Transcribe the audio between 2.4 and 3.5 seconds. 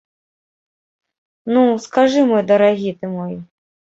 дарагі, ты мой?